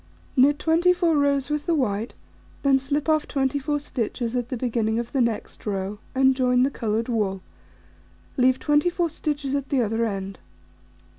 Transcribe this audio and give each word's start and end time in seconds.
Knit 0.35 0.57
24 0.57 1.15
rows 1.15 1.51
with 1.51 1.67
the 1.67 1.75
white, 1.75 2.15
then 2.63 2.79
slip 2.79 3.07
off 3.07 3.27
24 3.27 3.77
stitches 3.77 4.35
at 4.35 4.49
the 4.49 4.57
beginning 4.57 4.97
of 4.97 5.11
the 5.11 5.21
next 5.21 5.63
row, 5.67 5.99
and 6.15 6.35
join 6.35 6.63
the 6.63 6.71
coloured 6.71 7.07
wool, 7.07 7.43
leave 8.35 8.57
24 8.57 9.09
stitches 9.09 9.53
at 9.53 9.69
the 9.69 9.79
other 9.79 10.03
end. 10.07 10.39